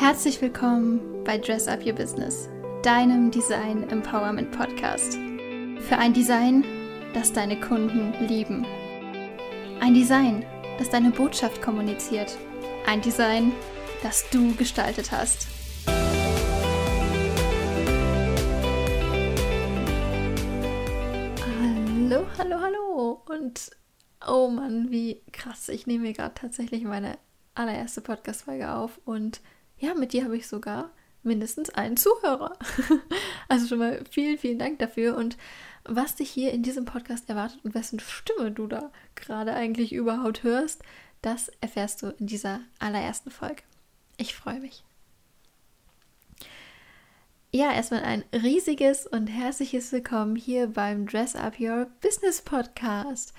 [0.00, 2.48] Herzlich willkommen bei Dress Up Your Business,
[2.82, 5.12] deinem Design Empowerment Podcast.
[5.12, 6.64] Für ein Design,
[7.12, 8.64] das deine Kunden lieben.
[9.78, 10.46] Ein Design,
[10.78, 12.38] das deine Botschaft kommuniziert.
[12.86, 13.52] Ein Design,
[14.02, 15.48] das du gestaltet hast.
[22.08, 23.22] Hallo, hallo, hallo.
[23.28, 23.70] Und
[24.26, 25.68] oh Mann, wie krass.
[25.68, 27.18] Ich nehme mir gerade tatsächlich meine
[27.54, 29.42] allererste Podcast-Folge auf und
[29.80, 30.90] ja, mit dir habe ich sogar
[31.22, 32.56] mindestens einen Zuhörer.
[33.48, 35.16] also schon mal vielen, vielen Dank dafür.
[35.16, 35.36] Und
[35.84, 40.42] was dich hier in diesem Podcast erwartet und wessen Stimme du da gerade eigentlich überhaupt
[40.42, 40.82] hörst,
[41.22, 43.62] das erfährst du in dieser allerersten Folge.
[44.18, 44.84] Ich freue mich.
[47.52, 53.34] Ja, erstmal ein riesiges und herzliches Willkommen hier beim Dress Up Your Business Podcast.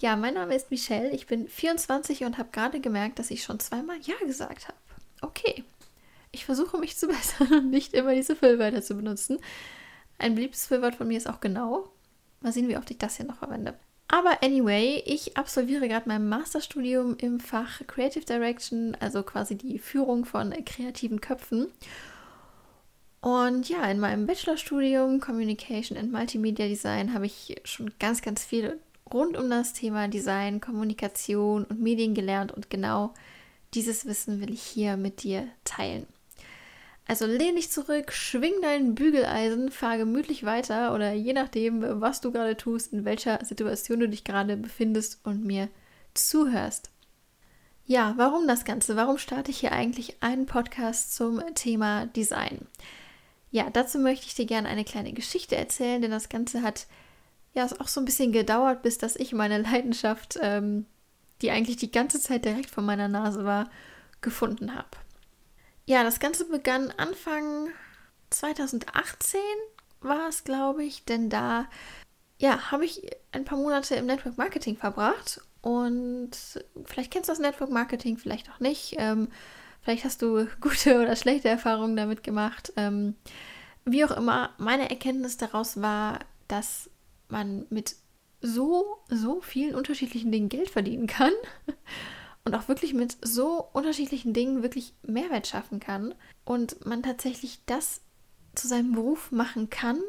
[0.00, 3.58] Ja, mein Name ist Michelle, ich bin 24 und habe gerade gemerkt, dass ich schon
[3.58, 4.76] zweimal Ja gesagt habe.
[5.20, 5.64] Okay,
[6.32, 9.38] ich versuche mich zu bessern und nicht immer diese Füllwörter zu benutzen.
[10.18, 11.90] Ein beliebtes Füllwort von mir ist auch genau.
[12.40, 13.74] Mal sehen, wie oft ich das hier noch verwende.
[14.08, 20.24] Aber anyway, ich absolviere gerade mein Masterstudium im Fach Creative Direction, also quasi die Führung
[20.24, 21.68] von kreativen Köpfen.
[23.20, 28.78] Und ja, in meinem Bachelorstudium Communication and Multimedia Design habe ich schon ganz, ganz viel
[29.12, 33.12] rund um das Thema Design, Kommunikation und Medien gelernt und genau
[33.74, 36.06] dieses Wissen will ich hier mit dir teilen.
[37.06, 42.30] Also lehn dich zurück, schwing dein Bügeleisen, fahr gemütlich weiter oder je nachdem, was du
[42.30, 45.68] gerade tust, in welcher Situation du dich gerade befindest und mir
[46.12, 46.90] zuhörst.
[47.86, 48.96] Ja, warum das Ganze?
[48.96, 52.66] Warum starte ich hier eigentlich einen Podcast zum Thema Design?
[53.50, 56.86] Ja, dazu möchte ich dir gerne eine kleine Geschichte erzählen, denn das Ganze hat
[57.54, 60.84] ja auch so ein bisschen gedauert, bis dass ich meine Leidenschaft, ähm,
[61.42, 63.70] die eigentlich die ganze Zeit direkt vor meiner Nase war,
[64.20, 64.88] gefunden habe.
[65.86, 67.68] Ja, das Ganze begann Anfang
[68.30, 69.40] 2018
[70.00, 71.66] war es, glaube ich, denn da
[72.38, 73.02] ja, habe ich
[73.32, 76.30] ein paar Monate im Network Marketing verbracht und
[76.84, 78.94] vielleicht kennst du das Network Marketing, vielleicht auch nicht.
[78.98, 79.28] Ähm,
[79.88, 82.72] Vielleicht hast du gute oder schlechte Erfahrungen damit gemacht.
[82.76, 83.14] Ähm,
[83.86, 86.90] wie auch immer, meine Erkenntnis daraus war, dass
[87.28, 87.96] man mit
[88.40, 91.32] so, so vielen unterschiedlichen Dingen Geld verdienen kann
[92.44, 98.00] und auch wirklich mit so unterschiedlichen Dingen wirklich Mehrwert schaffen kann und man tatsächlich das
[98.54, 100.00] zu seinem Beruf machen kann,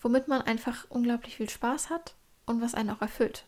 [0.00, 2.14] womit man einfach unglaublich viel Spaß hat
[2.46, 3.44] und was einen auch erfüllt.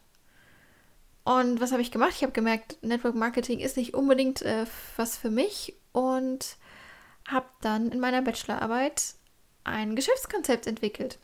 [1.24, 2.12] Und was habe ich gemacht?
[2.16, 4.66] Ich habe gemerkt, Network Marketing ist nicht unbedingt äh,
[4.96, 6.56] was für mich und
[7.26, 9.14] habe dann in meiner Bachelorarbeit
[9.64, 11.18] ein Geschäftskonzept entwickelt.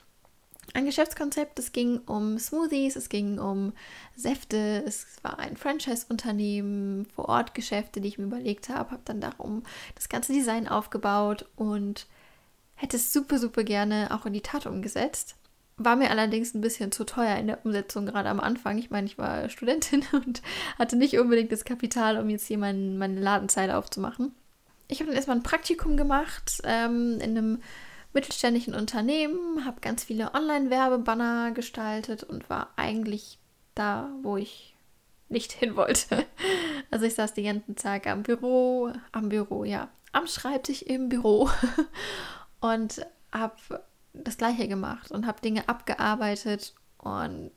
[0.73, 3.73] Ein Geschäftskonzept, es ging um Smoothies, es ging um
[4.15, 9.65] Säfte, es war ein Franchise-Unternehmen, Vor-Ort-Geschäfte, die ich mir überlegt habe, habe dann darum
[9.97, 12.07] das ganze Design aufgebaut und
[12.77, 15.35] hätte es super, super gerne auch in die Tat umgesetzt.
[15.77, 18.79] War mir allerdings ein bisschen zu teuer in der Umsetzung, gerade am Anfang.
[18.79, 20.41] Ich meine, ich war Studentin und
[20.79, 24.35] hatte nicht unbedingt das Kapital, um jetzt hier mein, meine Ladenzeile aufzumachen.
[24.87, 27.63] Ich habe dann erstmal ein Praktikum gemacht ähm, in einem
[28.12, 33.38] mittelständischen Unternehmen, habe ganz viele Online-Werbebanner gestaltet und war eigentlich
[33.75, 34.76] da, wo ich
[35.28, 36.26] nicht hin wollte.
[36.91, 41.48] Also ich saß den ganzen Tag am Büro, am Büro, ja, am Schreibtisch im Büro
[42.60, 47.53] und habe das gleiche gemacht und habe Dinge abgearbeitet und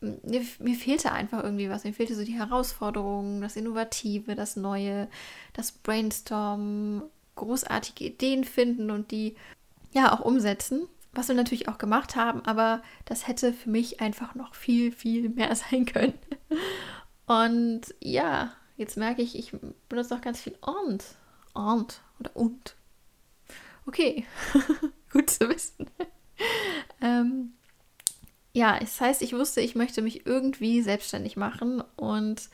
[0.00, 1.84] mir, mir, fehlte einfach irgendwie was.
[1.84, 5.08] Mir fehlte so die Herausforderung, das Innovative, das Neue,
[5.52, 7.02] das Brainstorm,
[7.34, 9.36] großartige Ideen finden und die
[9.96, 10.88] ja auch umsetzen.
[11.12, 15.30] Was wir natürlich auch gemacht haben, aber das hätte für mich einfach noch viel, viel
[15.30, 16.18] mehr sein können.
[17.26, 19.52] Und ja, jetzt merke ich, ich
[19.88, 21.04] benutze auch ganz viel und.
[21.54, 22.76] Und oder und.
[23.86, 24.26] Okay,
[25.12, 25.90] gut zu wissen.
[27.00, 27.54] ähm,
[28.52, 32.50] ja, das heißt, ich wusste, ich möchte mich irgendwie selbstständig machen und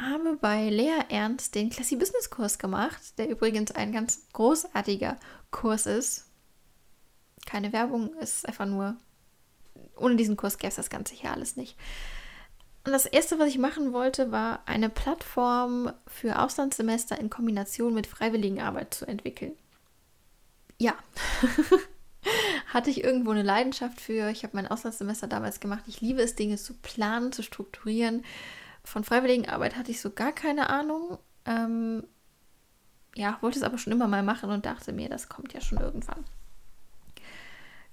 [0.00, 5.18] habe bei Lea Ernst den Classy Business Kurs gemacht, der übrigens ein ganz großartiger
[5.50, 6.26] Kurs ist.
[7.46, 8.96] Keine Werbung, ist einfach nur,
[9.96, 11.76] ohne diesen Kurs gäbe es das Ganze hier alles nicht.
[12.84, 18.06] Und das erste, was ich machen wollte, war eine Plattform für Auslandssemester in Kombination mit
[18.06, 19.54] Freiwilligenarbeit zu entwickeln
[20.80, 20.94] ja,
[22.66, 24.30] hatte ich irgendwo eine Leidenschaft für.
[24.30, 25.84] Ich habe mein Auslandssemester damals gemacht.
[25.86, 28.24] Ich liebe es, Dinge zu planen, zu strukturieren.
[28.82, 31.18] Von Freiwilligenarbeit hatte ich so gar keine Ahnung.
[31.44, 32.04] Ähm,
[33.14, 35.78] ja, wollte es aber schon immer mal machen und dachte mir, das kommt ja schon
[35.78, 36.24] irgendwann.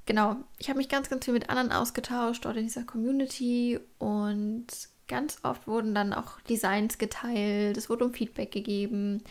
[0.06, 4.68] Genau, ich habe mich ganz, ganz viel mit anderen ausgetauscht, dort in dieser Community und
[5.08, 9.24] ganz oft wurden dann auch Designs geteilt, es wurde um Feedback gegeben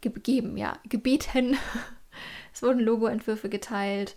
[0.00, 1.56] gegeben, ja, gebeten.
[2.54, 4.16] es wurden Logoentwürfe geteilt.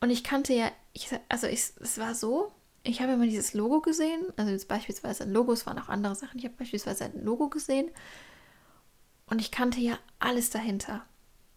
[0.00, 2.52] Und ich kannte ja, ich, also ich, es war so,
[2.82, 6.14] ich habe immer dieses Logo gesehen, also jetzt beispielsweise ein Logo, es waren auch andere
[6.14, 7.90] Sachen, ich habe beispielsweise ein Logo gesehen
[9.26, 11.04] und ich kannte ja alles dahinter.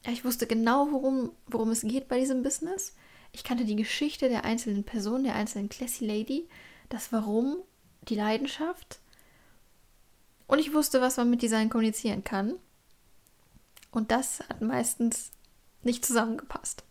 [0.05, 2.95] Ich wusste genau, worum, worum es geht bei diesem Business.
[3.33, 6.47] Ich kannte die Geschichte der einzelnen Person, der einzelnen Classy Lady,
[6.89, 7.57] das Warum,
[8.03, 8.99] die Leidenschaft.
[10.47, 12.53] Und ich wusste, was man mit Design kommunizieren kann.
[13.91, 15.31] Und das hat meistens
[15.83, 16.83] nicht zusammengepasst.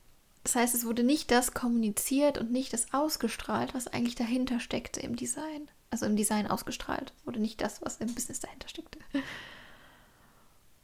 [0.45, 5.01] Das heißt, es wurde nicht das kommuniziert und nicht das ausgestrahlt, was eigentlich dahinter steckte
[5.01, 5.69] im Design.
[5.91, 7.13] Also im Design ausgestrahlt.
[7.25, 8.99] Wurde nicht das, was im Business dahinter steckte.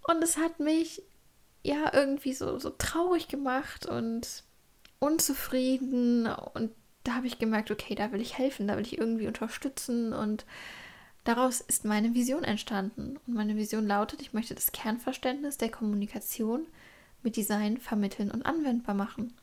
[0.02, 1.02] Und es hat mich
[1.62, 4.44] ja irgendwie so, so traurig gemacht und
[4.98, 6.26] unzufrieden.
[6.26, 6.72] Und
[7.04, 10.12] da habe ich gemerkt, okay, da will ich helfen, da will ich irgendwie unterstützen.
[10.12, 10.44] Und
[11.24, 13.18] daraus ist meine Vision entstanden.
[13.26, 16.66] Und meine Vision lautet, ich möchte das Kernverständnis der Kommunikation
[17.22, 19.34] mit Design vermitteln und anwendbar machen.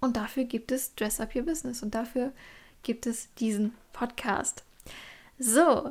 [0.00, 2.32] Und dafür gibt es Dress Up Your Business und dafür
[2.82, 4.64] gibt es diesen Podcast.
[5.38, 5.90] So,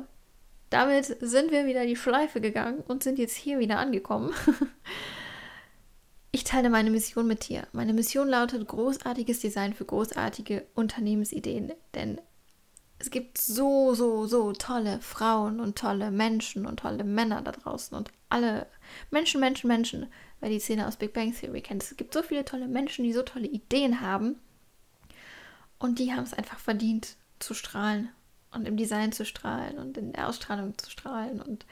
[0.76, 4.32] damit sind wir wieder die Schleife gegangen und sind jetzt hier wieder angekommen.
[6.32, 7.66] Ich teile meine Mission mit dir.
[7.72, 11.72] Meine Mission lautet großartiges Design für großartige Unternehmensideen.
[11.94, 12.20] Denn
[12.98, 17.96] es gibt so, so, so tolle Frauen und tolle Menschen und tolle Männer da draußen
[17.96, 18.66] und alle
[19.10, 20.08] Menschen, Menschen, Menschen,
[20.40, 21.82] wer die Szene aus Big Bang Theory kennt.
[21.82, 24.38] Es gibt so viele tolle Menschen, die so tolle Ideen haben
[25.78, 28.10] und die haben es einfach verdient zu strahlen
[28.56, 31.40] und im Design zu strahlen und in der Ausstrahlung zu strahlen.
[31.40, 31.64] Und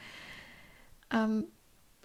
[1.11, 1.45] ähm,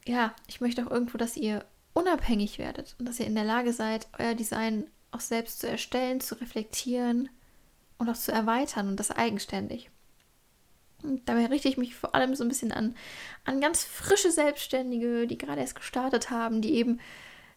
[0.06, 3.72] ja, ich möchte auch irgendwo, dass ihr unabhängig werdet und dass ihr in der Lage
[3.72, 7.28] seid, euer Design auch selbst zu erstellen, zu reflektieren
[7.98, 9.90] und auch zu erweitern und das eigenständig.
[11.02, 12.94] Und dabei richte ich mich vor allem so ein bisschen an,
[13.44, 17.00] an ganz frische Selbstständige, die gerade erst gestartet haben, die eben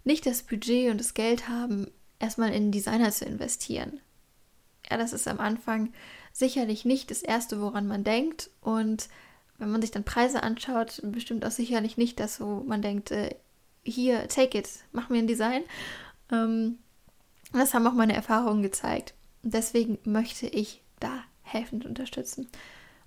[0.03, 3.99] nicht das Budget und das Geld haben, erstmal in Designer zu investieren.
[4.89, 5.93] Ja, das ist am Anfang
[6.33, 8.49] sicherlich nicht das Erste, woran man denkt.
[8.59, 9.07] Und
[9.59, 13.35] wenn man sich dann Preise anschaut, bestimmt auch sicherlich nicht das, wo man denkt, äh,
[13.83, 15.63] hier, take it, mach mir ein Design.
[16.31, 16.79] Ähm,
[17.53, 19.13] das haben auch meine Erfahrungen gezeigt.
[19.43, 22.49] Und deswegen möchte ich da helfend unterstützen.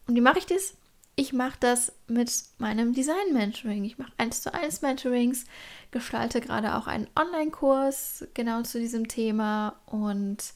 [0.06, 0.74] Und wie mache ich das?
[1.16, 3.84] Ich mache das mit meinem Design-Mentoring.
[3.84, 5.46] Ich mache 1 zu 1 Mentorings,
[5.90, 10.52] gestalte gerade auch einen Online-Kurs genau zu diesem Thema und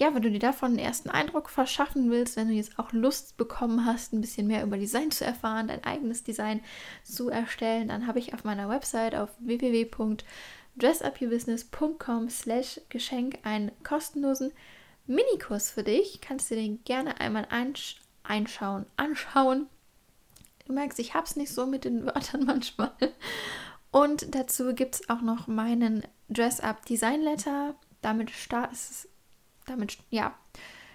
[0.00, 3.36] ja, wenn du dir davon einen ersten Eindruck verschaffen willst, wenn du jetzt auch Lust
[3.36, 6.62] bekommen hast, ein bisschen mehr über Design zu erfahren, dein eigenes Design
[7.04, 14.52] zu erstellen, dann habe ich auf meiner Website auf www.dressupyourbusiness.com slash Geschenk einen kostenlosen
[15.06, 16.22] Minikurs für dich.
[16.22, 19.66] Kannst du den gerne einmal einsch einschauen, anschauen.
[20.66, 22.94] Du merkst, ich habe es nicht so mit den Wörtern manchmal.
[23.90, 27.74] Und dazu gibt es auch noch meinen Dress-Up Design Letter.
[28.00, 29.09] Damit start es
[29.70, 30.34] damit, ja,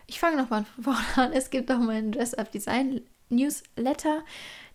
[0.08, 1.34] ich fange nochmal von vorne an.
[1.34, 4.24] Es gibt auch meinen Dress-Up Design Newsletter.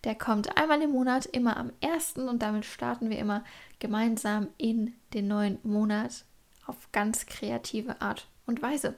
[0.03, 2.13] Der kommt einmal im Monat, immer am 1.
[2.17, 3.43] und damit starten wir immer
[3.79, 6.25] gemeinsam in den neuen Monat
[6.65, 8.95] auf ganz kreative Art und Weise.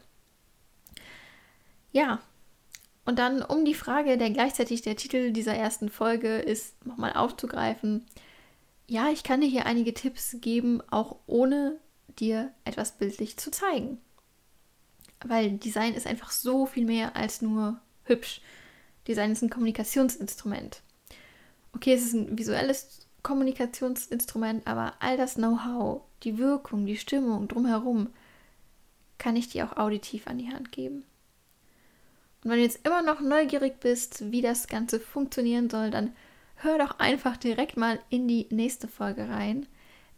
[1.92, 2.20] Ja,
[3.06, 8.06] und dann um die Frage, der gleichzeitig der Titel dieser ersten Folge ist, nochmal aufzugreifen.
[8.88, 11.78] Ja, ich kann dir hier einige Tipps geben, auch ohne
[12.20, 14.00] dir etwas bildlich zu zeigen
[15.24, 18.42] weil Design ist einfach so viel mehr als nur hübsch.
[19.08, 20.82] Design ist ein Kommunikationsinstrument.
[21.74, 28.10] Okay, es ist ein visuelles Kommunikationsinstrument, aber all das Know-how, die Wirkung, die Stimmung drumherum,
[29.18, 31.06] kann ich dir auch auditiv an die Hand geben.
[32.44, 36.14] Und wenn du jetzt immer noch neugierig bist, wie das Ganze funktionieren soll, dann
[36.58, 39.66] hör doch einfach direkt mal in die nächste Folge rein.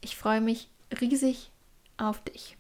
[0.02, 0.70] Ich freue mich
[1.00, 1.52] riesig
[1.98, 2.58] auf dich.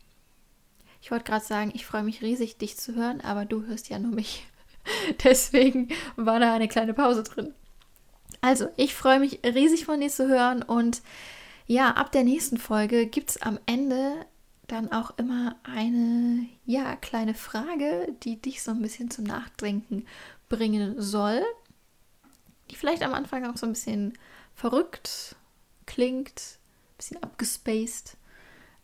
[1.05, 3.99] Ich wollte gerade sagen, ich freue mich riesig, dich zu hören, aber du hörst ja
[3.99, 4.47] nur mich.
[5.23, 7.53] Deswegen war da eine kleine Pause drin.
[8.41, 11.03] Also, ich freue mich riesig von dir zu hören und
[11.67, 14.25] ja, ab der nächsten Folge gibt es am Ende
[14.65, 20.07] dann auch immer eine ja, kleine Frage, die dich so ein bisschen zum Nachdenken
[20.49, 21.43] bringen soll.
[22.71, 24.17] Die vielleicht am Anfang auch so ein bisschen
[24.55, 25.35] verrückt
[25.85, 28.17] klingt, ein bisschen abgespaced.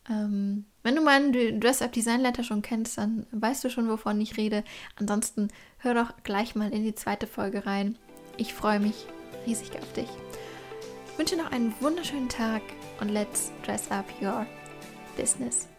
[0.10, 4.64] Ähm, wenn du meinen Dress-Up-Design-Letter schon kennst, dann weißt du schon, wovon ich rede.
[4.96, 7.98] Ansonsten hör doch gleich mal in die zweite Folge rein.
[8.38, 9.06] Ich freue mich
[9.46, 10.10] riesig auf dich.
[11.12, 12.62] Ich wünsche noch einen wunderschönen Tag
[13.00, 14.46] und let's dress up your
[15.16, 15.71] business.